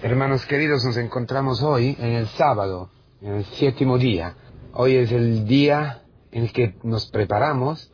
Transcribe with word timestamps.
Hermanos 0.00 0.46
queridos, 0.46 0.84
nos 0.84 0.96
encontramos 0.96 1.60
hoy 1.60 1.96
en 1.98 2.12
el 2.12 2.28
sábado, 2.28 2.88
en 3.20 3.34
el 3.34 3.44
séptimo 3.44 3.98
día. 3.98 4.32
Hoy 4.74 4.94
es 4.94 5.10
el 5.10 5.44
día 5.44 6.02
en 6.30 6.44
el 6.44 6.52
que 6.52 6.76
nos 6.84 7.10
preparamos 7.10 7.92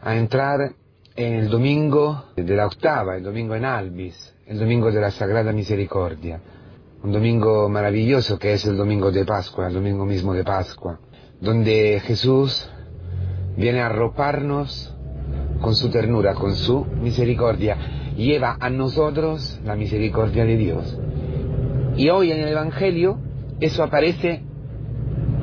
a 0.00 0.16
entrar 0.16 0.72
en 1.14 1.34
el 1.34 1.50
domingo 1.50 2.24
de 2.34 2.56
la 2.56 2.64
octava, 2.64 3.18
el 3.18 3.24
domingo 3.24 3.54
en 3.54 3.66
Albis, 3.66 4.34
el 4.46 4.58
domingo 4.58 4.90
de 4.90 5.02
la 5.02 5.10
Sagrada 5.10 5.52
Misericordia. 5.52 6.40
Un 7.02 7.12
domingo 7.12 7.68
maravilloso 7.68 8.38
que 8.38 8.54
es 8.54 8.64
el 8.64 8.78
domingo 8.78 9.12
de 9.12 9.26
Pascua, 9.26 9.66
el 9.66 9.74
domingo 9.74 10.06
mismo 10.06 10.32
de 10.32 10.44
Pascua, 10.44 10.98
donde 11.42 12.00
Jesús 12.06 12.70
viene 13.54 13.82
a 13.82 13.86
arroparnos 13.86 14.96
con 15.60 15.74
su 15.74 15.90
ternura, 15.90 16.32
con 16.32 16.54
su 16.54 16.86
misericordia, 16.86 17.76
lleva 18.16 18.56
a 18.58 18.70
nosotros 18.70 19.60
la 19.62 19.76
misericordia 19.76 20.46
de 20.46 20.56
Dios. 20.56 20.98
Y 21.96 22.08
hoy 22.08 22.32
en 22.32 22.40
el 22.40 22.48
Evangelio 22.48 23.18
eso 23.60 23.82
aparece 23.84 24.42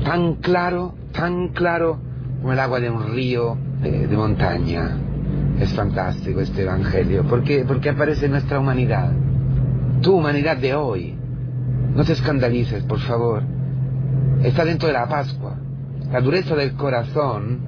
tan 0.03 0.35
claro, 0.35 0.93
tan 1.13 1.49
claro 1.49 1.99
como 2.41 2.53
el 2.53 2.59
agua 2.59 2.79
de 2.79 2.89
un 2.89 3.13
río 3.13 3.57
de, 3.81 4.07
montaña. 4.09 4.97
Es 5.59 5.73
fantástico 5.73 6.41
este 6.41 6.63
Evangelio, 6.63 7.23
porque, 7.29 7.63
porque 7.65 7.89
aparece 7.89 8.27
nuestra 8.27 8.59
humanidad, 8.59 9.11
tu 10.01 10.15
humanidad 10.15 10.57
de 10.57 10.73
hoy. 10.73 11.15
No 11.95 12.03
te 12.03 12.13
escandalices, 12.13 12.83
por 12.83 12.99
favor. 12.99 13.43
Está 14.43 14.65
dentro 14.65 14.87
de 14.87 14.93
la 14.93 15.07
Pascua. 15.07 15.55
La 16.11 16.19
dureza 16.19 16.55
del 16.55 16.73
corazón, 16.73 17.59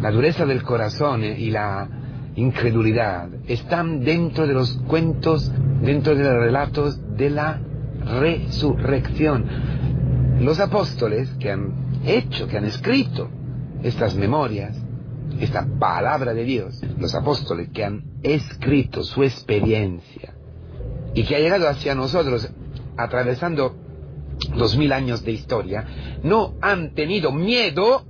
la 0.00 0.10
dureza 0.10 0.44
del 0.44 0.62
corazón 0.62 1.24
y 1.24 1.50
la 1.50 1.88
incredulidad 2.36 3.28
están 3.46 4.00
dentro 4.00 4.46
de 4.46 4.54
los 4.54 4.72
cuentos, 4.86 5.50
dentro 5.82 6.14
de 6.14 6.24
los 6.24 6.34
relatos 6.34 7.16
de 7.16 7.30
la 7.30 7.60
resurrección. 8.04 9.46
Los 10.40 10.60
apóstoles 10.60 11.30
que 11.38 11.50
han 11.50 12.00
hecho, 12.04 12.48
que 12.48 12.56
han 12.56 12.64
escrito 12.64 13.28
estas 13.82 14.14
memorias, 14.14 14.76
esta 15.38 15.66
palabra 15.78 16.34
de 16.34 16.44
Dios, 16.44 16.80
los 16.98 17.14
apóstoles 17.14 17.68
que 17.70 17.84
han 17.84 18.04
escrito 18.22 19.02
su 19.02 19.22
experiencia 19.22 20.34
y 21.14 21.24
que 21.24 21.36
ha 21.36 21.40
llegado 21.40 21.68
hacia 21.68 21.94
nosotros 21.94 22.50
atravesando 22.96 23.76
dos 24.56 24.76
mil 24.76 24.92
años 24.92 25.24
de 25.24 25.32
historia, 25.32 25.84
no 26.22 26.54
han 26.60 26.94
tenido 26.94 27.32
miedo 27.32 28.04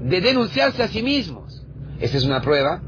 de 0.00 0.20
denunciarse 0.20 0.82
a 0.82 0.88
sí 0.88 1.02
mismos. 1.02 1.64
Esta 2.00 2.16
es 2.16 2.24
una 2.24 2.40
prueba 2.40 2.80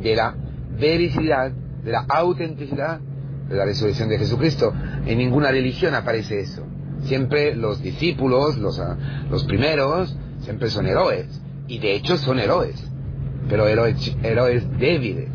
de 0.00 0.16
la 0.16 0.34
vericidad, 0.78 1.50
de 1.50 1.92
la 1.92 2.04
autenticidad 2.08 3.00
de 3.48 3.56
la 3.56 3.64
resurrección 3.64 4.08
de 4.08 4.18
Jesucristo. 4.18 4.72
En 5.08 5.16
ninguna 5.16 5.50
religión 5.50 5.94
aparece 5.94 6.40
eso. 6.40 6.66
Siempre 7.04 7.56
los 7.56 7.82
discípulos, 7.82 8.58
los, 8.58 8.78
los 9.30 9.44
primeros, 9.44 10.14
siempre 10.40 10.68
son 10.68 10.86
héroes. 10.86 11.26
Y 11.66 11.78
de 11.78 11.94
hecho 11.94 12.18
son 12.18 12.38
héroes. 12.38 12.76
Pero 13.48 13.66
héroes, 13.66 14.14
héroes 14.22 14.70
débiles. 14.78 15.30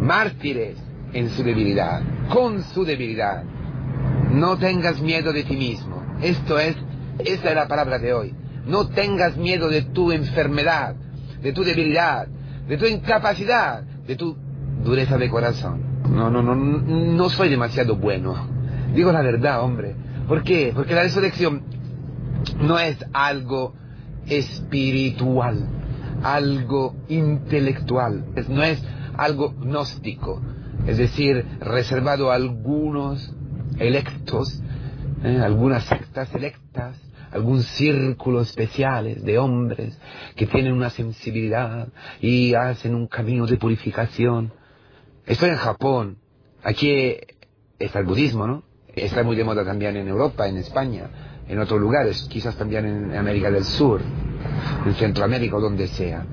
Mártires 0.00 0.78
en 1.12 1.28
su 1.28 1.42
debilidad. 1.42 2.00
Con 2.32 2.62
su 2.62 2.86
debilidad. 2.86 3.44
No 4.32 4.56
tengas 4.56 4.98
miedo 5.02 5.30
de 5.34 5.44
ti 5.44 5.56
mismo. 5.56 6.02
Esto 6.22 6.58
es, 6.58 6.74
esta 7.18 7.50
es 7.50 7.54
la 7.54 7.68
palabra 7.68 7.98
de 7.98 8.14
hoy. 8.14 8.34
No 8.64 8.88
tengas 8.88 9.36
miedo 9.36 9.68
de 9.68 9.82
tu 9.82 10.10
enfermedad, 10.10 10.94
de 11.42 11.52
tu 11.52 11.64
debilidad, 11.64 12.28
de 12.66 12.78
tu 12.78 12.86
incapacidad, 12.86 13.82
de 13.82 14.16
tu 14.16 14.34
dureza 14.82 15.18
de 15.18 15.28
corazón. 15.28 15.82
No, 16.08 16.30
no, 16.30 16.42
no, 16.42 16.54
no 16.54 17.28
soy 17.28 17.50
demasiado 17.50 17.96
bueno. 17.96 18.61
Digo 18.94 19.12
la 19.12 19.22
verdad, 19.22 19.62
hombre. 19.62 19.94
¿Por 20.28 20.42
qué? 20.42 20.72
Porque 20.74 20.94
la 20.94 21.02
resurrección 21.02 21.62
no 22.60 22.78
es 22.78 22.96
algo 23.12 23.74
espiritual, 24.26 25.68
algo 26.22 26.94
intelectual, 27.08 28.24
no 28.48 28.62
es 28.62 28.82
algo 29.16 29.52
gnóstico, 29.52 30.40
es 30.86 30.98
decir, 30.98 31.44
reservado 31.60 32.30
a 32.30 32.36
algunos 32.36 33.34
electos, 33.78 34.62
¿eh? 35.24 35.40
algunas 35.42 35.84
sectas 35.84 36.34
electas, 36.34 36.98
algún 37.30 37.62
círculo 37.62 38.42
especiales 38.42 39.24
de 39.24 39.38
hombres 39.38 39.98
que 40.36 40.46
tienen 40.46 40.72
una 40.72 40.90
sensibilidad 40.90 41.88
y 42.20 42.54
hacen 42.54 42.94
un 42.94 43.06
camino 43.06 43.46
de 43.46 43.56
purificación. 43.56 44.52
Estoy 45.26 45.50
en 45.50 45.56
Japón, 45.56 46.18
aquí 46.62 47.16
está 47.78 48.00
el 48.00 48.06
budismo, 48.06 48.46
¿no? 48.46 48.71
Está 48.94 49.22
muy 49.22 49.36
de 49.36 49.44
moda 49.44 49.64
también 49.64 49.96
en 49.96 50.08
Europa, 50.08 50.46
en 50.46 50.58
España, 50.58 51.08
en 51.48 51.58
otros 51.58 51.80
lugares, 51.80 52.26
quizás 52.30 52.56
también 52.56 52.84
en 52.84 53.16
América 53.16 53.50
del 53.50 53.64
Sur, 53.64 54.00
en 54.84 54.94
Centroamérica 54.94 55.56
o 55.56 55.60
donde 55.60 55.88
sea. 55.88 56.24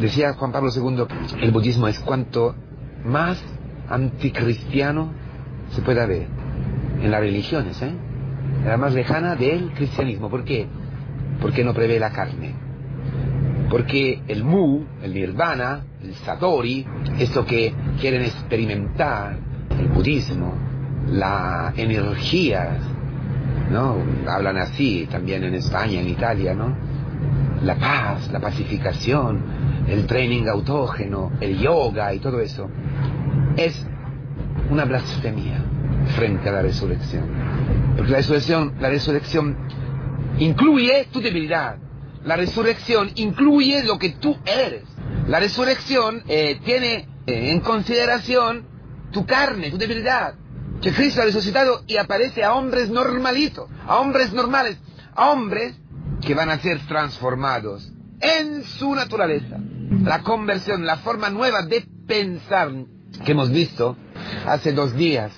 Decía 0.00 0.34
Juan 0.34 0.52
Pablo 0.52 0.70
II, 0.74 1.04
el 1.40 1.50
budismo 1.50 1.88
es 1.88 1.98
cuanto 2.00 2.54
más 3.04 3.42
anticristiano 3.88 5.12
se 5.70 5.82
pueda 5.82 6.06
ver 6.06 6.26
en 7.02 7.10
las 7.10 7.20
religiones, 7.20 7.80
¿eh? 7.82 7.92
La 8.64 8.76
más 8.76 8.94
lejana 8.94 9.36
del 9.36 9.72
cristianismo. 9.72 10.30
¿Por 10.30 10.44
qué? 10.44 10.66
Porque 11.40 11.64
no 11.64 11.74
prevé 11.74 11.98
la 11.98 12.10
carne. 12.10 12.54
Porque 13.70 14.22
el 14.28 14.44
mu, 14.44 14.84
el 15.02 15.12
nirvana, 15.12 15.84
el 16.02 16.14
satori, 16.14 16.86
esto 17.18 17.44
que 17.44 17.74
quieren 18.00 18.22
experimentar, 18.22 19.38
el 19.78 19.88
budismo, 19.88 20.54
la 21.08 21.72
energía, 21.76 22.78
¿no? 23.70 23.96
Hablan 24.28 24.58
así 24.58 25.06
también 25.10 25.44
en 25.44 25.54
España, 25.54 26.00
en 26.00 26.08
Italia, 26.08 26.54
¿no? 26.54 26.76
La 27.62 27.76
paz, 27.76 28.30
la 28.30 28.40
pacificación, 28.40 29.42
el 29.88 30.06
training 30.06 30.46
autógeno, 30.46 31.32
el 31.40 31.58
yoga 31.58 32.12
y 32.12 32.18
todo 32.18 32.40
eso, 32.40 32.68
es 33.56 33.86
una 34.70 34.84
blasfemia 34.84 35.64
frente 36.16 36.48
a 36.48 36.52
la 36.52 36.62
resurrección. 36.62 37.24
Porque 37.96 38.12
la 38.12 38.18
resurrección, 38.18 38.74
la 38.80 38.90
resurrección 38.90 39.56
incluye 40.38 41.08
tu 41.12 41.20
debilidad. 41.20 41.76
La 42.24 42.36
resurrección 42.36 43.10
incluye 43.14 43.84
lo 43.84 43.98
que 43.98 44.10
tú 44.10 44.36
eres. 44.44 44.82
La 45.28 45.40
resurrección 45.40 46.22
eh, 46.28 46.60
tiene 46.64 47.08
eh, 47.26 47.50
en 47.52 47.60
consideración 47.60 48.64
tu 49.12 49.24
carne, 49.24 49.70
tu 49.70 49.78
debilidad. 49.78 50.34
Que 50.80 50.92
Cristo 50.92 51.22
ha 51.22 51.24
resucitado 51.24 51.82
y 51.86 51.96
aparece 51.96 52.44
a 52.44 52.54
hombres 52.54 52.90
normalitos, 52.90 53.68
a 53.86 53.96
hombres 53.96 54.32
normales, 54.32 54.78
a 55.14 55.30
hombres 55.30 55.74
que 56.20 56.34
van 56.34 56.50
a 56.50 56.58
ser 56.58 56.80
transformados 56.86 57.90
en 58.20 58.64
su 58.64 58.94
naturaleza. 58.94 59.58
La 60.02 60.22
conversión, 60.22 60.86
la 60.86 60.98
forma 60.98 61.30
nueva 61.30 61.62
de 61.62 61.86
pensar 62.06 62.70
que 63.24 63.32
hemos 63.32 63.50
visto 63.50 63.96
hace 64.46 64.72
dos 64.72 64.94
días, 64.94 65.32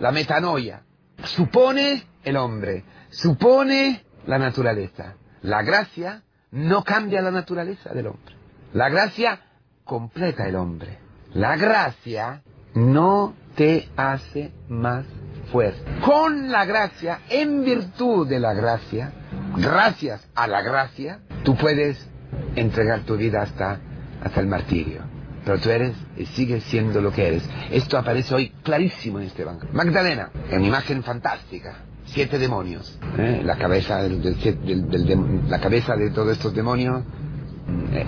la 0.00 0.12
metanoia, 0.12 0.82
supone 1.24 2.04
el 2.22 2.36
hombre, 2.36 2.84
supone 3.10 4.04
la 4.26 4.38
naturaleza. 4.38 5.14
La 5.42 5.62
gracia 5.62 6.22
no 6.50 6.84
cambia 6.84 7.22
la 7.22 7.30
naturaleza 7.30 7.92
del 7.92 8.08
hombre. 8.08 8.34
La 8.72 8.88
gracia 8.88 9.40
completa 9.84 10.48
el 10.48 10.56
hombre. 10.56 10.98
La 11.34 11.56
gracia 11.56 12.42
no 12.74 13.34
te 13.54 13.88
hace 13.96 14.52
más 14.68 15.04
fuerte. 15.50 15.80
Con 16.04 16.50
la 16.50 16.64
gracia, 16.64 17.20
en 17.28 17.64
virtud 17.64 18.28
de 18.28 18.40
la 18.40 18.54
gracia, 18.54 19.12
gracias 19.56 20.26
a 20.34 20.46
la 20.46 20.62
gracia, 20.62 21.20
tú 21.44 21.56
puedes 21.56 22.08
entregar 22.56 23.00
tu 23.00 23.16
vida 23.16 23.42
hasta, 23.42 23.78
hasta 24.22 24.40
el 24.40 24.46
martirio. 24.46 25.02
Pero 25.44 25.58
tú 25.58 25.70
eres 25.70 25.94
y 26.16 26.26
sigues 26.26 26.64
siendo 26.64 27.00
lo 27.00 27.12
que 27.12 27.28
eres. 27.28 27.48
Esto 27.70 27.98
aparece 27.98 28.34
hoy 28.34 28.52
clarísimo 28.62 29.18
en 29.18 29.26
este 29.26 29.44
banco. 29.44 29.66
Magdalena, 29.72 30.30
en 30.50 30.64
imagen 30.64 31.02
fantástica. 31.02 31.76
Siete 32.06 32.38
demonios. 32.38 32.98
¿eh? 33.18 33.42
La, 33.44 33.56
cabeza 33.56 34.02
de 34.02 36.10
todos 36.10 36.32
estos 36.32 36.54
demonios 36.54 37.02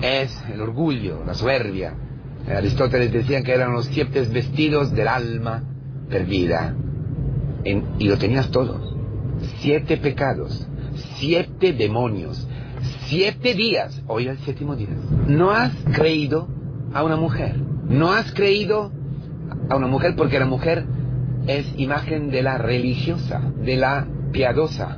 es 0.01 0.37
el 0.51 0.61
orgullo, 0.61 1.23
la 1.25 1.33
soberbia. 1.33 1.93
Aristóteles 2.47 3.11
decía 3.11 3.41
que 3.43 3.53
eran 3.53 3.73
los 3.73 3.85
siete 3.85 4.21
vestidos 4.21 4.93
del 4.93 5.07
alma 5.07 5.63
perdida. 6.09 6.75
Y 7.63 8.07
lo 8.07 8.17
tenías 8.17 8.49
todo. 8.49 8.79
Siete 9.59 9.97
pecados, 9.97 10.65
siete 11.17 11.73
demonios, 11.73 12.47
siete 13.05 13.53
días. 13.53 14.01
Hoy 14.07 14.27
el 14.27 14.37
séptimo 14.39 14.75
día. 14.75 14.87
No 15.27 15.51
has 15.51 15.73
creído 15.93 16.47
a 16.93 17.03
una 17.03 17.17
mujer. 17.17 17.57
No 17.57 18.13
has 18.13 18.31
creído 18.31 18.91
a 19.69 19.75
una 19.75 19.87
mujer 19.87 20.15
porque 20.15 20.39
la 20.39 20.45
mujer 20.45 20.85
es 21.47 21.73
imagen 21.77 22.29
de 22.31 22.41
la 22.41 22.57
religiosa, 22.57 23.41
de 23.61 23.75
la 23.75 24.07
piadosa, 24.31 24.97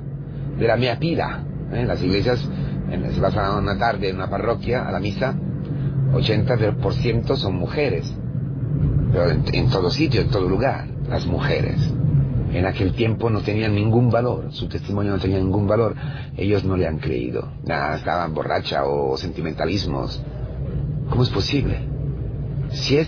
de 0.57 0.67
la 0.67 0.77
mea 0.77 0.99
pila. 0.99 1.43
¿eh? 1.71 1.85
Las 1.85 2.03
iglesias, 2.03 2.47
vas 3.19 3.35
a 3.35 3.57
una 3.57 3.77
tarde 3.77 4.09
en 4.09 4.15
una 4.15 4.29
parroquia, 4.29 4.87
a 4.87 4.91
la 4.91 4.99
misa, 4.99 5.35
80% 6.13 7.35
son 7.35 7.55
mujeres. 7.55 8.13
Pero 9.11 9.29
en, 9.29 9.69
todo 9.69 9.89
sitio, 9.89 10.21
en 10.21 10.29
todo 10.29 10.47
lugar, 10.47 10.87
las 11.07 11.25
mujeres. 11.25 11.91
en 12.51 12.65
aquel 12.65 12.93
tiempo 12.93 13.29
no 13.29 13.41
tenían 13.41 13.75
ningún 13.75 14.09
valor, 14.09 14.47
su 14.51 14.67
testimonio 14.67 15.11
no 15.11 15.19
tenía 15.19 15.37
ningún 15.37 15.67
valor, 15.67 15.95
ellos 16.35 16.63
no 16.63 16.75
le 16.77 16.87
han 16.87 16.97
creído, 16.97 17.51
Nada, 17.63 17.95
estaban 17.97 18.33
borracha 18.33 18.85
o 18.85 19.17
sentimentalismos. 19.17 20.23
¿Cómo 21.09 21.23
es 21.23 21.29
posible? 21.29 21.79
Si 22.71 22.97
es 22.97 23.07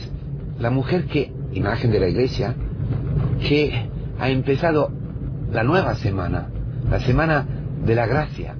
la 0.59 0.69
mujer 0.69 1.05
que, 1.05 1.31
imagen 1.53 1.91
de 1.91 1.99
la 1.99 2.07
iglesia, 2.07 2.55
que 3.47 3.89
ha 4.19 4.29
empezado 4.29 4.91
la 5.51 5.63
nueva 5.63 5.95
semana, 5.95 6.49
la 6.89 6.99
semana 6.99 7.47
de 7.83 7.95
la 7.95 8.05
gracia, 8.05 8.55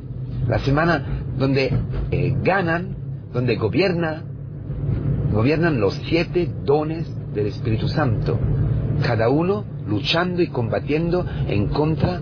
la 0.48 0.60
semana 0.60 1.24
donde 1.38 1.74
eh, 2.12 2.36
ganan, 2.44 2.96
donde 3.34 3.56
gobierna, 3.56 4.24
gobiernan 5.32 5.80
los 5.80 5.96
siete 6.08 6.50
dones 6.64 7.08
del 7.34 7.48
Espíritu 7.48 7.88
Santo, 7.88 8.38
cada 9.06 9.30
uno 9.30 9.66
luchando 9.88 10.42
y 10.42 10.48
combatiendo 10.48 11.26
en 11.48 11.68
contra 11.70 12.22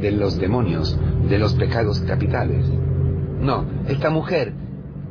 de 0.00 0.12
los 0.12 0.38
demonios, 0.38 0.98
de 1.28 1.38
los 1.38 1.54
pecados 1.54 2.00
capitales. 2.00 2.64
No, 3.40 3.64
esta 3.88 4.10
mujer 4.10 4.52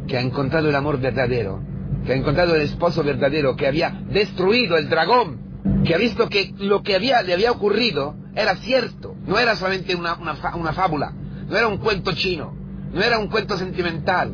que 0.08 0.18
ha 0.18 0.22
encontrado 0.22 0.70
el 0.70 0.76
amor 0.76 1.00
verdadero, 1.00 1.62
que 2.06 2.14
ha 2.14 2.16
encontrado 2.16 2.56
el 2.56 2.62
esposo 2.62 3.04
verdadero, 3.04 3.56
que 3.56 3.68
había 3.68 4.02
destruido 4.10 4.78
el 4.78 4.90
dragón, 4.90 5.84
que 5.86 5.94
ha 5.94 5.98
visto 5.98 6.30
que 6.30 6.54
lo 6.58 6.82
que 6.82 6.96
había, 6.96 7.22
le 7.22 7.34
había 7.34 7.52
ocurrido 7.52 8.16
era 8.36 8.56
cierto, 8.56 9.16
no 9.26 9.38
era 9.38 9.56
solamente 9.56 9.96
una, 9.96 10.18
una 10.56 10.74
fábula, 10.74 11.14
no 11.48 11.58
era 11.58 11.68
un 11.68 11.78
cuento 11.78 12.14
chino, 12.14 12.54
no 12.94 13.02
era 13.02 13.20
un 13.20 13.28
cuento 13.28 13.58
sentimental, 13.58 14.34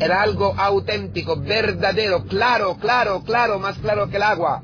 era 0.00 0.22
algo 0.22 0.54
auténtico, 0.56 1.40
verdadero, 1.40 2.24
claro, 2.24 2.76
claro, 2.78 3.22
claro, 3.22 3.58
más 3.58 3.78
claro 3.78 4.08
que 4.08 4.16
el 4.16 4.22
agua. 4.22 4.62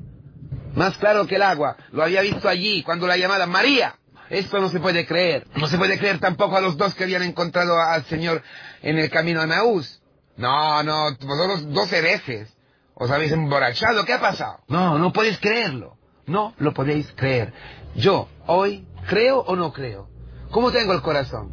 Más 0.75 0.97
claro 0.99 1.27
que 1.27 1.37
el 1.37 1.43
agua. 1.43 1.77
Lo 1.93 2.03
había 2.03 2.21
visto 2.23 2.49
allí 2.49 2.83
cuando 2.83 3.07
la 3.07 3.17
llamada 3.17 3.47
María. 3.47 3.97
Esto 4.29 4.61
no 4.61 4.69
se 4.69 4.79
puede 4.79 5.07
creer. 5.07 5.47
No 5.57 5.67
se 5.67 5.77
puede 5.77 5.99
creer 5.99 6.19
tampoco 6.21 6.57
a 6.57 6.61
los 6.61 6.77
dos 6.77 6.95
que 6.95 7.05
habían 7.05 7.23
encontrado 7.23 7.77
al 7.81 8.05
Señor 8.05 8.43
en 8.83 8.99
el 8.99 9.11
camino 9.11 9.41
de 9.41 9.49
Maús. 9.49 10.01
No, 10.37 10.83
no, 10.83 11.17
vosotros 11.21 11.73
doce 11.73 12.01
veces 12.01 12.57
os 12.95 13.11
habéis 13.11 13.33
emborrachado. 13.33 14.05
¿Qué 14.05 14.13
ha 14.13 14.21
pasado? 14.21 14.61
No, 14.69 14.99
no 14.99 15.13
podéis 15.13 15.39
creerlo. 15.39 15.97
No 16.27 16.55
lo 16.59 16.73
podéis 16.73 17.13
creer. 17.17 17.53
Yo, 17.97 18.29
hoy, 18.47 18.87
¿creo 19.09 19.41
o 19.41 19.57
no 19.57 19.73
creo? 19.73 20.09
¿Cómo 20.51 20.71
tengo 20.71 20.93
el 20.93 21.03
corazón? 21.03 21.53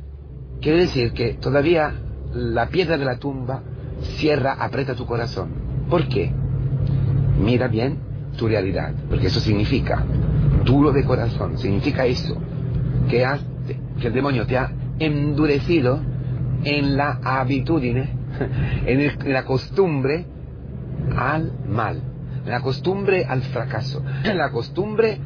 Quiere 0.62 0.82
decir 0.82 1.14
que 1.14 1.34
todavía 1.34 1.96
la 2.34 2.68
piedra 2.68 2.98
de 2.98 3.06
la 3.06 3.18
tumba 3.18 3.62
cierra, 4.18 4.54
aprieta 4.54 4.96
tu 4.96 5.06
corazón. 5.06 5.50
¿Por 5.90 6.08
qué? 6.08 6.32
Mira 7.40 7.68
bien 7.68 8.00
tu 8.38 8.48
realidad, 8.48 8.94
porque 9.10 9.28
eso 9.28 9.40
significa 9.40 10.04
duro 10.64 10.92
de 10.92 11.04
corazón, 11.04 11.58
significa 11.58 12.06
eso, 12.06 12.38
que, 13.10 13.26
has, 13.26 13.42
que 14.00 14.08
el 14.08 14.14
demonio 14.14 14.46
te 14.46 14.58
ha 14.58 14.72
endurecido 15.00 16.00
en 16.64 16.98
la 16.98 17.20
habitudine, 17.24 18.10
en, 18.86 19.34
la 19.34 19.44
costumbre 19.46 20.26
al 21.16 21.52
mal, 21.68 22.02
en 22.46 22.52
la 22.52 22.62
costumbre 22.62 23.26
al 23.26 23.42
fracaso, 23.44 24.04
en 24.24 24.38
la 24.38 24.52
costumbre 24.52 25.20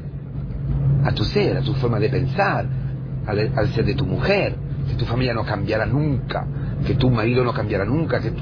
a 1.03 1.11
tu 1.11 1.23
ser, 1.23 1.57
a 1.57 1.61
tu 1.61 1.73
forma 1.73 1.99
de 1.99 2.09
pensar, 2.09 2.65
al, 3.25 3.67
ser 3.69 3.85
de 3.85 3.95
tu 3.95 4.05
mujer, 4.05 4.55
que 4.87 4.95
tu 4.95 5.05
familia 5.05 5.33
no 5.33 5.43
cambiará 5.43 5.85
nunca, 5.85 6.45
que 6.85 6.95
tu 6.95 7.09
marido 7.09 7.43
no 7.43 7.53
cambiará 7.53 7.85
nunca, 7.85 8.19
que 8.19 8.33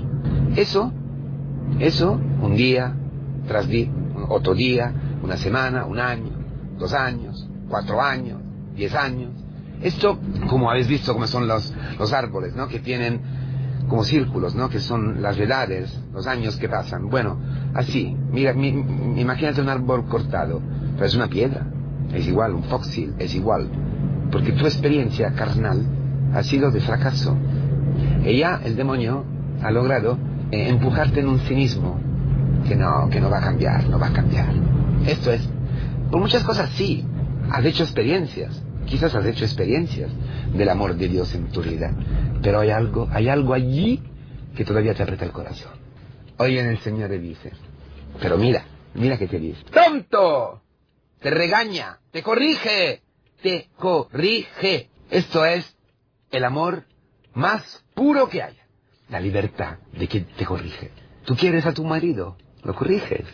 Eso, 0.56 0.91
eso, 1.80 2.19
un 2.41 2.56
día 2.56 2.95
tras 3.47 3.68
día, 3.68 3.89
otro 4.30 4.53
día, 4.53 4.94
una 5.24 5.38
semana, 5.38 5.86
un 5.86 6.00
año, 6.00 6.31
dos 6.77 6.94
años, 6.94 7.47
cuatro 7.68 8.01
años, 8.01 8.39
diez 8.75 8.94
años. 8.95 9.31
Esto, 9.81 10.19
como 10.50 10.69
habéis 10.69 10.88
visto, 10.88 11.13
como 11.13 11.25
son 11.27 11.47
los, 11.47 11.74
los 11.97 12.13
árboles, 12.13 12.56
¿no? 12.56 12.68
Que 12.68 12.80
tienen 12.80 13.21
como 13.88 14.03
círculos, 14.03 14.56
¿no? 14.56 14.69
Que 14.69 14.80
son 14.80 15.21
las 15.21 15.38
edades, 15.38 16.00
los 16.13 16.27
años 16.27 16.57
que 16.57 16.69
pasan. 16.69 17.09
Bueno, 17.09 17.38
así, 17.74 18.15
mira, 18.31 18.53
imagínate 18.53 19.62
un 19.62 19.69
árbol 19.69 20.06
cortado, 20.06 20.62
pero 20.94 21.06
es 21.06 21.15
una 21.15 21.27
piedra, 21.27 21.65
es 22.13 22.27
igual, 22.27 22.53
un 22.53 22.63
fósil, 22.63 23.15
es 23.18 23.33
igual, 23.36 23.69
porque 24.31 24.51
tu 24.51 24.65
experiencia 24.65 25.31
carnal 25.33 25.81
ha 26.33 26.44
sido 26.44 26.71
de 26.71 26.81
fracaso. 26.81 27.36
Y 28.29 28.37
ya 28.37 28.61
el 28.63 28.75
demonio 28.75 29.25
ha 29.63 29.71
logrado 29.71 30.19
eh, 30.51 30.69
empujarte 30.69 31.19
en 31.21 31.27
un 31.29 31.39
cinismo, 31.39 31.99
que 32.67 32.75
no, 32.75 33.09
que 33.09 33.19
no 33.19 33.27
va 33.27 33.39
a 33.39 33.41
cambiar, 33.41 33.89
no 33.89 33.97
va 33.97 34.07
a 34.07 34.13
cambiar. 34.13 34.53
Esto 35.07 35.31
es, 35.31 35.49
por 36.11 36.19
muchas 36.19 36.43
cosas 36.43 36.69
sí, 36.75 37.03
has 37.49 37.65
hecho 37.65 37.81
experiencias, 37.83 38.61
quizás 38.85 39.15
has 39.15 39.25
hecho 39.25 39.45
experiencias 39.45 40.11
del 40.53 40.69
amor 40.69 40.95
de 40.95 41.07
Dios 41.07 41.33
en 41.33 41.49
tu 41.51 41.63
vida, 41.63 41.91
pero 42.43 42.59
hay 42.59 42.69
algo, 42.69 43.09
hay 43.11 43.29
algo 43.29 43.55
allí 43.55 44.03
que 44.55 44.63
todavía 44.63 44.93
te 44.93 45.01
aprieta 45.01 45.25
el 45.25 45.31
corazón. 45.31 45.71
Hoy 46.37 46.59
en 46.59 46.67
el 46.67 46.77
Señor 46.79 47.09
le 47.09 47.17
dice, 47.17 47.51
pero 48.21 48.37
mira, 48.37 48.63
mira 48.93 49.17
que 49.17 49.27
te 49.27 49.39
dice, 49.39 49.63
tonto, 49.73 50.61
te 51.19 51.31
regaña, 51.31 51.97
te 52.11 52.21
corrige, 52.21 53.01
te 53.41 53.69
corrige. 53.75 54.89
Esto 55.09 55.45
es 55.45 55.75
el 56.29 56.43
amor 56.43 56.85
más 57.33 57.83
puro 57.93 58.29
que 58.29 58.41
haya, 58.41 58.65
la 59.09 59.19
libertad 59.19 59.77
de 59.93 60.07
quien 60.07 60.25
te 60.25 60.45
corrige. 60.45 60.91
Tú 61.25 61.35
quieres 61.35 61.65
a 61.65 61.73
tu 61.73 61.83
marido, 61.83 62.37
lo 62.63 62.75
corriges, 62.75 63.25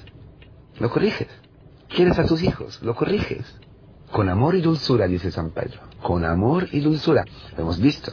lo 0.80 0.89
corriges. 0.89 1.27
¿Quieres 1.88 2.18
a 2.19 2.25
tus 2.25 2.44
hijos? 2.44 2.81
Lo 2.81 2.95
corriges. 2.95 3.45
Con 4.12 4.30
amor 4.30 4.56
y 4.56 4.62
dulzura, 4.62 5.07
dice 5.07 5.31
San 5.31 5.51
Pedro. 5.51 5.80
Con 6.01 6.25
amor 6.25 6.68
y 6.71 6.80
dulzura. 6.80 7.25
Lo 7.56 7.63
hemos 7.63 7.80
visto. 7.80 8.12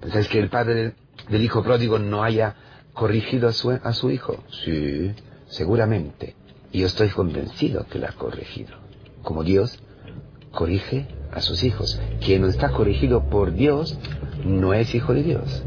¿Pensáis 0.00 0.28
que 0.28 0.38
el 0.38 0.48
padre 0.48 0.94
del 1.28 1.42
hijo 1.42 1.62
pródigo 1.62 1.98
no 1.98 2.22
haya 2.22 2.56
corrigido 2.94 3.48
a 3.48 3.52
su, 3.52 3.70
a 3.70 3.92
su 3.92 4.10
hijo? 4.10 4.42
Sí, 4.64 5.12
seguramente. 5.48 6.36
Y 6.72 6.80
yo 6.80 6.86
estoy 6.86 7.08
convencido 7.08 7.86
que 7.86 7.98
lo 7.98 8.06
ha 8.06 8.12
corregido. 8.12 8.76
Como 9.22 9.44
Dios 9.44 9.82
corrige 10.52 11.08
a 11.32 11.40
sus 11.40 11.62
hijos. 11.62 12.00
Quien 12.24 12.42
no 12.42 12.48
está 12.48 12.70
corregido 12.70 13.28
por 13.28 13.52
Dios 13.52 13.98
no 14.44 14.74
es 14.74 14.94
hijo 14.94 15.14
de 15.14 15.22
Dios. 15.22 15.64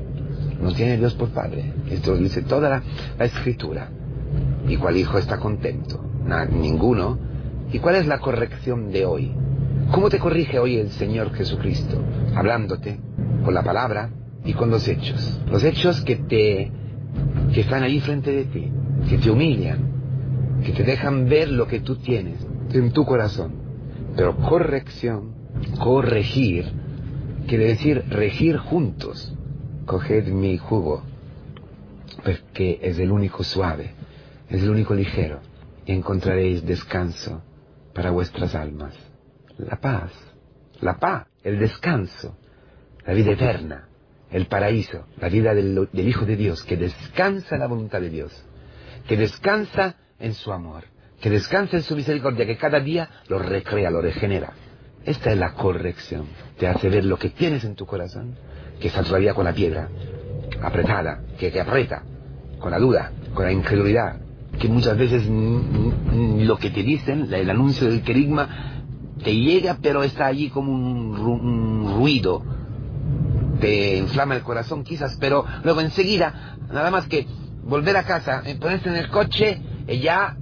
No 0.61 0.71
tiene 0.73 0.97
Dios 0.97 1.13
por 1.15 1.29
padre. 1.29 1.73
Esto 1.89 2.15
dice 2.15 2.41
toda 2.41 2.83
la 3.17 3.25
escritura. 3.25 3.89
¿Y 4.67 4.77
cuál 4.77 4.97
hijo 4.97 5.17
está 5.17 5.37
contento? 5.37 6.03
ninguno. 6.51 7.19
¿Y 7.71 7.79
cuál 7.79 7.95
es 7.95 8.07
la 8.07 8.19
corrección 8.19 8.91
de 8.91 9.05
hoy? 9.05 9.31
¿Cómo 9.91 10.09
te 10.09 10.19
corrige 10.19 10.59
hoy 10.59 10.77
el 10.77 10.89
Señor 10.91 11.33
Jesucristo? 11.33 12.01
Hablándote, 12.35 12.99
con 13.43 13.53
la 13.53 13.63
palabra 13.63 14.09
y 14.45 14.53
con 14.53 14.69
los 14.69 14.87
hechos. 14.87 15.41
Los 15.51 15.63
hechos 15.63 16.01
que 16.01 16.15
te, 16.15 16.71
que 17.53 17.61
están 17.61 17.83
ahí 17.83 17.99
frente 17.99 18.31
de 18.31 18.45
ti, 18.45 18.71
que 19.09 19.17
te 19.17 19.29
humillan, 19.29 19.79
que 20.63 20.71
te 20.71 20.83
dejan 20.83 21.27
ver 21.27 21.49
lo 21.49 21.67
que 21.67 21.79
tú 21.79 21.97
tienes 21.97 22.45
en 22.71 22.91
tu 22.91 23.05
corazón. 23.05 23.53
Pero 24.15 24.37
corrección, 24.37 25.33
corregir, 25.79 26.71
quiere 27.47 27.65
decir 27.65 28.03
regir 28.09 28.57
juntos. 28.57 29.33
Coged 29.85 30.27
mi 30.27 30.57
jugo, 30.57 31.03
porque 32.23 32.79
es 32.81 32.99
el 32.99 33.11
único 33.11 33.43
suave 33.43 33.93
es 34.53 34.61
el 34.61 34.69
único 34.69 34.93
ligero, 34.93 35.39
y 35.85 35.93
encontraréis 35.93 36.63
descanso 36.63 37.43
para 37.93 38.11
vuestras 38.11 38.53
almas. 38.53 38.95
La 39.57 39.77
paz, 39.77 40.11
la 40.79 40.99
paz, 40.99 41.27
el 41.43 41.59
descanso, 41.59 42.37
la 43.05 43.13
vida 43.13 43.31
eterna, 43.31 43.87
el 44.29 44.45
paraíso, 44.45 45.07
la 45.19 45.29
vida 45.29 45.55
del, 45.55 45.89
Hijo 45.93 46.25
de 46.25 46.35
Dios, 46.35 46.63
que 46.63 46.77
descansa 46.77 47.55
en 47.55 47.61
la 47.61 47.67
voluntad 47.67 47.99
de 47.99 48.11
Dios, 48.11 48.45
que 49.07 49.17
descansa 49.17 49.95
en 50.19 50.35
su 50.35 50.53
amor, 50.53 50.83
que 51.19 51.31
descansa 51.31 51.77
en 51.77 51.83
su 51.83 51.95
misericordia, 51.95 52.45
que 52.45 52.57
cada 52.57 52.79
día 52.79 53.09
lo 53.27 53.39
recrea, 53.39 53.89
lo 53.89 54.01
regenera. 54.01 54.53
Esta 55.05 55.31
es 55.31 55.37
la 55.37 55.53
corrección. 55.53 56.27
Te 56.57 56.67
hace 56.67 56.89
ver 56.89 57.03
lo 57.05 57.17
que 57.17 57.29
tienes 57.29 57.65
en 57.65 57.75
tu 57.75 57.85
corazón, 57.85 58.35
que 58.79 58.87
está 58.87 59.03
todavía 59.03 59.33
con 59.33 59.45
la 59.45 59.53
piedra 59.53 59.89
apretada, 60.61 61.21
que 61.37 61.51
te 61.51 61.59
aprieta, 61.59 62.03
con 62.59 62.71
la 62.71 62.79
duda, 62.79 63.11
con 63.33 63.45
la 63.45 63.51
incredulidad, 63.51 64.17
que 64.59 64.67
muchas 64.69 64.97
veces 64.97 65.23
lo 65.27 66.57
que 66.57 66.69
te 66.69 66.83
dicen, 66.83 67.33
el 67.33 67.49
anuncio 67.49 67.89
del 67.89 68.01
querigma, 68.01 68.81
te 69.23 69.35
llega 69.35 69.77
pero 69.81 70.03
está 70.03 70.27
allí 70.27 70.49
como 70.49 70.71
un, 70.71 71.95
ruido, 71.97 72.43
te 73.59 73.97
inflama 73.97 74.35
el 74.35 74.41
corazón 74.41 74.83
quizás, 74.83 75.17
pero 75.19 75.45
luego 75.63 75.81
enseguida, 75.81 76.57
nada 76.71 76.91
más 76.91 77.07
que 77.07 77.27
volver 77.63 77.97
a 77.97 78.03
casa, 78.03 78.41
eh, 78.45 78.55
ponerse 78.55 78.89
en 78.89 78.95
el 78.95 79.09
coche, 79.09 79.61
y 79.87 79.99
ya 79.99 80.37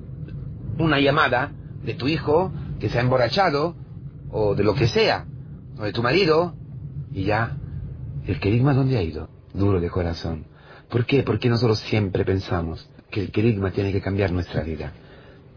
una 0.77 0.99
llamada 0.99 1.51
de 1.83 1.93
tu 1.95 2.07
hijo 2.07 2.51
que 2.79 2.89
se 2.89 2.99
ha 2.99 3.01
emborrachado, 3.01 3.75
o 4.31 4.55
de 4.55 4.63
lo 4.63 4.73
que 4.73 4.87
sea, 4.87 5.25
o 5.77 5.83
de 5.83 5.93
tu 5.93 6.01
marido, 6.01 6.55
y 7.11 7.25
ya, 7.25 7.57
el 8.25 8.39
querigma 8.39 8.73
dónde 8.73 8.97
ha 8.97 9.03
ido, 9.03 9.29
duro 9.53 9.79
de 9.79 9.89
corazón. 9.89 10.45
¿Por 10.89 11.05
qué? 11.05 11.23
Porque 11.23 11.49
nosotros 11.49 11.79
siempre 11.79 12.25
pensamos 12.25 12.89
que 13.09 13.21
el 13.21 13.31
querigma 13.31 13.71
tiene 13.71 13.91
que 13.91 14.01
cambiar 14.01 14.31
nuestra 14.31 14.63
vida. 14.63 14.93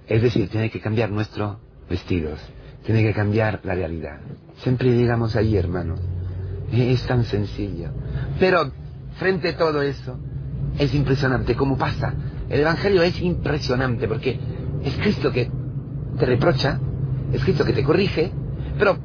Es 0.07 0.23
decir, 0.23 0.49
tiene 0.49 0.71
que 0.71 0.81
cambiar 0.81 1.11
nuestros 1.11 1.57
vestidos, 1.89 2.41
tiene 2.85 3.03
que 3.03 3.13
cambiar 3.13 3.61
la 3.65 3.75
realidad. 3.75 4.21
Siempre 4.59 4.95
llegamos 4.95 5.37
ahí, 5.37 5.57
hermano. 5.57 5.95
Es 6.73 7.07
tan 7.07 7.25
sencillo. 7.25 7.91
Pero 8.39 8.71
frente 9.19 9.51
a 9.51 9.57
todo 9.57 9.83
eso, 9.83 10.19
es 10.79 10.95
impresionante 10.95 11.55
cómo 11.55 11.79
pasa. 11.79 12.15
El 12.49 12.61
Evangelio 12.61 13.03
es 13.03 13.21
impresionante 13.21 14.09
porque 14.09 14.39
es 14.83 14.95
Cristo 14.97 15.33
que 15.33 15.51
te 16.19 16.27
reprocha, 16.27 16.81
es 17.33 17.43
Cristo 17.43 17.65
que 17.65 17.73
te 17.73 17.85
corrige, 17.85 18.33
pero 18.79 18.99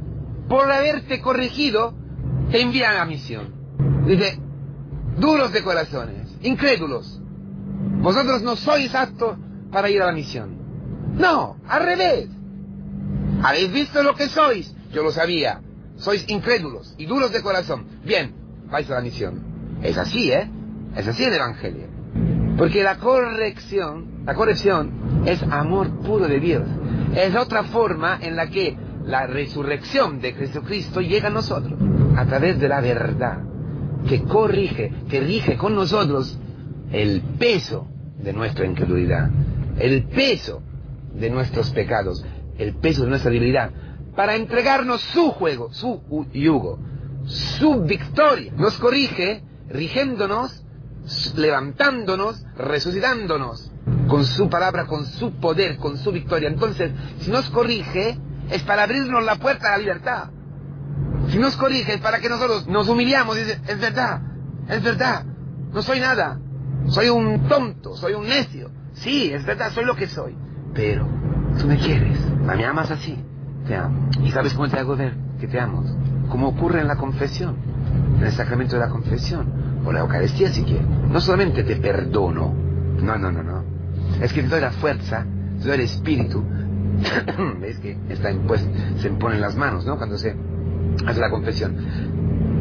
por 0.47 0.71
haberte 0.71 1.21
corregido, 1.21 1.93
te 2.51 2.61
envía 2.61 3.01
a 3.01 3.05
misión. 3.05 3.53
Dice, 4.05 4.39
duros 5.17 5.51
de 5.51 5.61
corazones, 5.61 6.27
incrédulos, 6.41 7.21
vosotros 8.01 8.41
no 8.41 8.55
sois 8.55 8.93
aptos 8.95 9.37
para 9.71 9.89
ir 9.89 10.01
a 10.01 10.07
la 10.07 10.13
misión. 10.13 10.57
No, 11.15 11.57
al 11.67 11.83
revés. 11.83 12.29
¿Habéis 13.43 13.71
visto 13.71 14.03
lo 14.03 14.15
que 14.15 14.27
sois? 14.27 14.73
Yo 14.91 15.03
lo 15.03 15.11
sabía. 15.11 15.61
Sois 15.97 16.25
incrédulos 16.29 16.95
y 16.97 17.05
duros 17.05 17.31
de 17.31 17.41
corazón. 17.41 17.85
Bien, 18.03 18.33
vais 18.71 18.89
a 18.89 18.95
la 18.95 19.01
misión. 19.01 19.77
Es 19.83 19.97
así, 19.97 20.31
¿eh? 20.31 20.49
Es 20.95 21.07
así 21.07 21.23
el 21.23 21.33
Evangelio. 21.33 21.87
Porque 22.57 22.83
la 22.83 22.97
corrección, 22.97 24.23
la 24.25 24.33
corrección 24.33 25.23
es 25.25 25.41
amor 25.43 25.89
puro 26.01 26.27
de 26.27 26.39
Dios. 26.39 26.67
Es 27.15 27.35
otra 27.35 27.63
forma 27.63 28.17
en 28.21 28.35
la 28.35 28.49
que 28.49 28.77
la 29.05 29.27
resurrección 29.27 30.21
de 30.21 30.33
Jesucristo 30.33 31.01
llega 31.01 31.27
a 31.27 31.31
nosotros. 31.31 31.79
A 32.15 32.25
través 32.25 32.59
de 32.59 32.67
la 32.67 32.81
verdad. 32.81 33.39
Que 34.07 34.23
corrige, 34.23 34.93
que 35.09 35.19
rige 35.19 35.57
con 35.57 35.75
nosotros 35.75 36.39
el 36.91 37.21
peso 37.37 37.87
de 38.17 38.33
nuestra 38.33 38.65
incredulidad. 38.65 39.29
El 39.77 40.03
peso 40.03 40.61
de 41.13 41.29
nuestros 41.29 41.71
pecados. 41.71 42.25
El 42.57 42.75
peso 42.75 43.03
de 43.03 43.09
nuestra 43.09 43.31
debilidad. 43.31 43.71
Para 44.15 44.35
entregarnos 44.35 45.01
su 45.01 45.31
juego, 45.31 45.73
su 45.73 46.01
yugo, 46.33 46.79
su 47.25 47.83
victoria. 47.83 48.51
Nos 48.57 48.77
corrige 48.77 49.43
rigiéndonos 49.69 50.63
levantándonos, 51.35 52.43
resucitándonos 52.57 53.71
con 54.07 54.25
su 54.25 54.49
palabra, 54.49 54.85
con 54.85 55.05
su 55.05 55.31
poder, 55.33 55.77
con 55.77 55.97
su 55.97 56.11
victoria. 56.11 56.49
Entonces, 56.49 56.91
si 57.19 57.31
nos 57.31 57.49
corrige, 57.49 58.17
es 58.51 58.63
para 58.63 58.83
abrirnos 58.83 59.23
la 59.23 59.35
puerta 59.35 59.69
a 59.69 59.71
la 59.71 59.77
libertad. 59.77 60.29
Si 61.29 61.37
nos 61.37 61.55
corrige, 61.55 61.95
es 61.95 62.01
para 62.01 62.19
que 62.19 62.29
nosotros 62.29 62.67
nos 62.67 62.87
humillamos 62.89 63.37
y 63.37 63.41
es 63.41 63.79
verdad, 63.79 64.21
es 64.67 64.83
verdad, 64.83 65.23
no 65.71 65.81
soy 65.81 65.99
nada, 65.99 66.39
soy 66.87 67.09
un 67.09 67.47
tonto, 67.47 67.95
soy 67.95 68.13
un 68.13 68.27
necio. 68.27 68.71
Sí, 68.93 69.31
es 69.31 69.45
verdad, 69.45 69.71
soy 69.71 69.85
lo 69.85 69.95
que 69.95 70.07
soy. 70.07 70.35
Pero 70.73 71.07
tú 71.59 71.67
me 71.67 71.77
quieres, 71.77 72.19
me 72.41 72.65
amas 72.65 72.89
así, 72.91 73.17
te 73.67 73.75
amo. 73.75 74.09
¿Y 74.23 74.31
sabes 74.31 74.53
cómo 74.53 74.67
te 74.67 74.79
hago 74.79 74.95
ver 74.95 75.13
que 75.39 75.47
te 75.47 75.59
amo? 75.59 75.83
Como 76.29 76.47
ocurre 76.49 76.81
en 76.81 76.87
la 76.87 76.95
confesión, 76.95 77.55
en 78.17 78.23
el 78.23 78.31
sacramento 78.31 78.75
de 78.75 78.81
la 78.81 78.89
confesión 78.89 79.81
o 79.85 79.91
la 79.91 79.99
Eucaristía 79.99 80.51
si 80.51 80.63
quieres. 80.63 80.87
No 80.87 81.21
solamente 81.21 81.63
te 81.63 81.75
perdono, 81.75 82.53
no, 83.01 83.17
no, 83.17 83.31
no, 83.31 83.43
no. 83.43 83.63
Es 84.21 84.33
que 84.33 84.41
te 84.41 84.49
doy 84.49 84.61
la 84.61 84.71
fuerza, 84.71 85.25
te 85.59 85.67
doy 85.67 85.75
el 85.75 85.81
espíritu. 85.81 86.43
¿Ves 87.61 87.79
que 87.79 87.97
está 88.09 88.31
impuesto, 88.31 88.69
se 88.97 89.07
imponen 89.07 89.41
las 89.41 89.55
manos, 89.55 89.85
¿no? 89.85 89.97
Cuando 89.97 90.17
se 90.17 90.35
hace 91.05 91.19
la 91.19 91.29
confesión. 91.29 91.75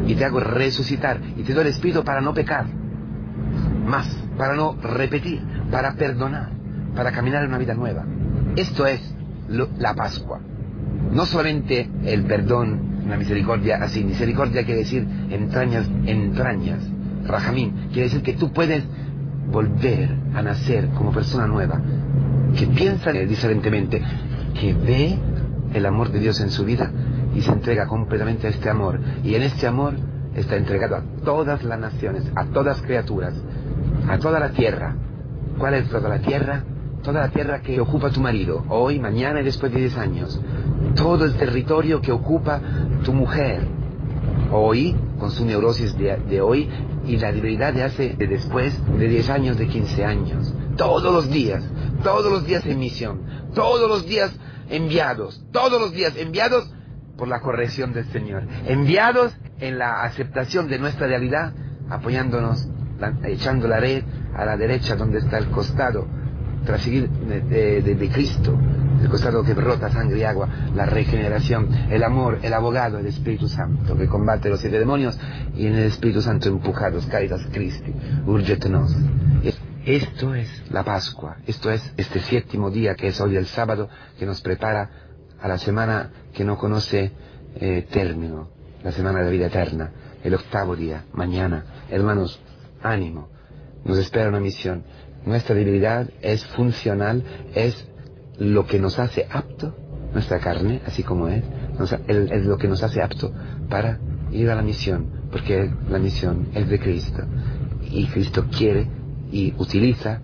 Y 0.07 0.15
te 0.15 0.25
hago 0.25 0.39
resucitar 0.39 1.19
y 1.37 1.43
te 1.43 1.53
doy 1.53 1.63
el 1.63 1.69
espíritu 1.69 2.03
para 2.03 2.21
no 2.21 2.33
pecar. 2.33 2.65
Más, 3.85 4.07
para 4.37 4.55
no 4.55 4.75
repetir, 4.81 5.41
para 5.71 5.93
perdonar, 5.93 6.49
para 6.95 7.11
caminar 7.11 7.43
en 7.43 7.49
una 7.49 7.57
vida 7.57 7.73
nueva. 7.73 8.05
Esto 8.55 8.87
es 8.87 9.01
la 9.49 9.93
Pascua. 9.93 10.39
No 11.11 11.25
solamente 11.25 11.89
el 12.05 12.23
perdón, 12.23 13.05
la 13.07 13.17
misericordia 13.17 13.77
así. 13.81 14.03
Misericordia 14.03 14.63
quiere 14.63 14.81
decir 14.81 15.07
entrañas, 15.29 15.87
entrañas 16.05 16.79
Rajamín, 17.29 17.89
quiere 17.91 18.03
decir 18.03 18.23
que 18.23 18.33
tú 18.33 18.51
puedes 18.51 18.83
volver 19.51 20.09
a 20.33 20.41
nacer 20.41 20.89
como 20.89 21.11
persona 21.11 21.47
nueva, 21.47 21.79
que 22.57 22.65
piensa 22.67 23.11
diferentemente, 23.11 24.01
que 24.59 24.73
ve 24.73 25.17
el 25.73 25.85
amor 25.85 26.11
de 26.11 26.19
Dios 26.19 26.39
en 26.41 26.51
su 26.51 26.65
vida 26.65 26.91
y 27.35 27.41
se 27.41 27.51
entrega 27.51 27.87
completamente 27.87 28.47
a 28.47 28.49
este 28.49 28.69
amor. 28.69 28.99
Y 29.23 29.35
en 29.35 29.43
este 29.43 29.67
amor 29.67 29.93
está 30.35 30.55
entregado 30.55 30.95
a 30.97 31.03
todas 31.23 31.63
las 31.63 31.79
naciones, 31.79 32.23
a 32.35 32.45
todas 32.45 32.81
criaturas, 32.81 33.33
a 34.07 34.17
toda 34.17 34.39
la 34.39 34.49
tierra. 34.49 34.95
¿Cuál 35.57 35.75
es 35.75 35.89
toda 35.89 36.09
la 36.09 36.19
tierra? 36.19 36.63
Toda 37.03 37.21
la 37.21 37.29
tierra 37.29 37.61
que 37.61 37.79
ocupa 37.79 38.09
tu 38.09 38.19
marido, 38.19 38.65
hoy, 38.67 38.99
mañana 38.99 39.39
y 39.39 39.45
después 39.45 39.71
de 39.71 39.79
10 39.79 39.97
años. 39.97 40.39
Todo 40.95 41.25
el 41.25 41.35
territorio 41.35 42.01
que 42.01 42.11
ocupa 42.11 42.59
tu 43.03 43.13
mujer, 43.13 43.61
hoy, 44.51 44.95
con 45.17 45.31
su 45.31 45.45
neurosis 45.45 45.95
de, 45.97 46.41
hoy, 46.41 46.69
y 47.05 47.17
la 47.17 47.31
debilidad 47.31 47.73
de 47.73 47.83
hace 47.83 48.15
de 48.17 48.27
después 48.27 48.77
de 48.97 49.07
10 49.07 49.29
años, 49.29 49.57
de 49.57 49.67
15 49.67 50.05
años. 50.05 50.53
Todos 50.75 51.13
los 51.13 51.29
días, 51.29 51.63
todos 52.03 52.31
los 52.31 52.45
días 52.45 52.65
en 52.65 52.79
misión, 52.79 53.21
todos 53.53 53.89
los 53.89 54.05
días 54.05 54.31
enviados, 54.69 55.43
todos 55.51 55.79
los 55.79 55.91
días 55.91 56.15
enviados 56.17 56.71
por 57.17 57.27
la 57.27 57.41
corrección 57.41 57.93
del 57.93 58.05
Señor, 58.11 58.43
enviados 58.65 59.33
en 59.59 59.77
la 59.77 60.03
aceptación 60.03 60.67
de 60.69 60.79
nuestra 60.79 61.07
realidad, 61.07 61.53
apoyándonos, 61.89 62.67
echando 63.25 63.67
la 63.67 63.79
red 63.79 64.03
a 64.35 64.45
la 64.45 64.57
derecha 64.57 64.95
donde 64.95 65.19
está 65.19 65.37
el 65.37 65.49
costado, 65.49 66.07
tras 66.65 66.81
seguir 66.81 67.09
de, 67.09 68.09
Cristo, 68.13 68.57
el 69.01 69.09
costado 69.09 69.43
que 69.43 69.53
brota 69.53 69.89
sangre 69.89 70.19
y 70.19 70.23
agua, 70.23 70.47
la 70.75 70.85
regeneración, 70.85 71.69
el 71.89 72.03
amor, 72.03 72.39
el 72.41 72.53
abogado, 72.53 72.99
el 72.99 73.07
Espíritu 73.07 73.47
Santo, 73.47 73.97
que 73.97 74.07
combate 74.07 74.49
los 74.49 74.59
siete 74.59 74.79
demonios, 74.79 75.17
y 75.55 75.67
en 75.67 75.75
el 75.75 75.85
Espíritu 75.85 76.21
Santo 76.21 76.49
empujados, 76.49 77.05
caritas 77.05 77.41
Christi, 77.51 77.93
urgetenos. 78.25 78.95
Esto 79.85 80.35
es 80.35 80.49
la 80.69 80.83
Pascua, 80.83 81.37
esto 81.47 81.71
es 81.71 81.93
este 81.95 82.19
séptimo 82.19 82.69
día 82.69 82.95
que 82.95 83.07
es 83.07 83.21
hoy 83.21 83.37
el 83.37 83.45
sábado, 83.45 83.89
que 84.17 84.25
nos 84.25 84.41
prepara 84.41 84.89
a 85.41 85.47
la 85.47 85.57
semana 85.57 86.11
que 86.33 86.43
no 86.43 86.57
conoce 86.57 87.11
eh, 87.55 87.87
término, 87.89 88.49
la 88.83 88.91
semana 88.91 89.19
de 89.19 89.25
la 89.25 89.31
vida 89.31 89.47
eterna, 89.47 89.91
el 90.23 90.33
octavo 90.33 90.75
día, 90.75 91.05
mañana. 91.13 91.63
Hermanos, 91.89 92.41
ánimo, 92.83 93.29
nos 93.85 93.97
espera 93.97 94.27
una 94.27 94.41
misión. 94.41 94.83
Nuestra 95.25 95.55
debilidad 95.55 96.09
es 96.21 96.45
funcional, 96.45 97.23
es 97.55 97.87
lo 98.37 98.65
que 98.65 98.79
nos 98.79 98.99
hace 98.99 99.27
apto, 99.31 99.75
nuestra 100.13 100.39
carne, 100.39 100.81
así 100.85 101.03
como 101.03 101.29
es, 101.29 101.43
es 102.07 102.45
lo 102.45 102.57
que 102.57 102.67
nos 102.67 102.83
hace 102.83 103.01
apto 103.01 103.33
para 103.69 103.99
ir 104.31 104.49
a 104.49 104.55
la 104.55 104.61
misión, 104.61 105.29
porque 105.31 105.71
la 105.89 105.99
misión 105.99 106.49
es 106.53 106.67
de 106.67 106.79
Cristo. 106.79 107.23
Y 107.91 108.05
Cristo 108.07 108.45
quiere 108.55 108.98
y 109.31 109.53
utiliza 109.57 110.21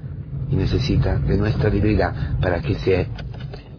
y 0.50 0.56
necesita 0.56 1.18
de 1.18 1.38
nuestra 1.38 1.70
debilidad 1.70 2.40
para 2.40 2.62
que 2.62 2.76
se 2.76 3.08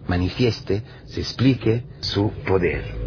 manifieste, 0.08 0.82
se 1.06 1.20
explique 1.20 1.84
su 2.00 2.30
poder. 2.46 3.05